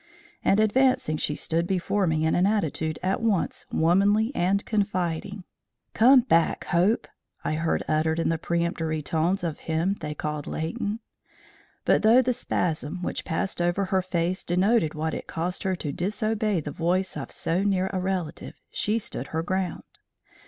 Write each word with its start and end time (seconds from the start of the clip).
And 0.43 0.59
advancing, 0.59 1.17
she 1.17 1.35
stood 1.35 1.67
before 1.67 2.07
me 2.07 2.25
in 2.25 2.33
an 2.33 2.47
attitude 2.47 2.97
at 3.03 3.21
once 3.21 3.67
womanly 3.71 4.31
and 4.33 4.65
confiding. 4.65 5.43
"Come 5.93 6.21
back, 6.21 6.63
Hope!" 6.65 7.07
I 7.43 7.53
heard 7.53 7.83
uttered 7.87 8.17
in 8.17 8.29
the 8.29 8.39
peremptory 8.39 9.03
tones 9.03 9.43
of 9.43 9.59
him 9.59 9.93
they 9.99 10.15
called 10.15 10.47
Leighton. 10.47 11.01
But 11.85 12.01
though 12.01 12.23
the 12.23 12.33
spasm 12.33 13.03
which 13.03 13.25
passed 13.25 13.61
over 13.61 13.85
her 13.85 14.01
face 14.01 14.43
denoted 14.43 14.95
what 14.95 15.13
it 15.13 15.27
cost 15.27 15.61
her 15.61 15.75
to 15.75 15.91
disobey 15.91 16.61
the 16.61 16.71
voice 16.71 17.15
of 17.15 17.31
so 17.31 17.61
near 17.61 17.85
a 17.93 17.99
relative, 17.99 18.55
she 18.71 18.97
stood 18.97 19.27
her 19.27 19.43
ground. 19.43 19.83